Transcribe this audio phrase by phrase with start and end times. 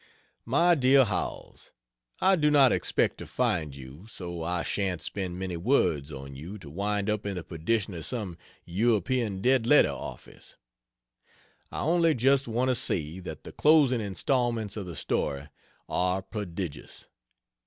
[0.45, 1.73] MY DEAR HOWELLS,
[2.19, 6.57] I do not expect to find you, so I shan't spend many words on you
[6.57, 8.35] to wind up in the perdition of some
[8.65, 10.57] European dead letter office.
[11.71, 15.49] I only just want to say that the closing installments of the story
[15.87, 17.07] are prodigious.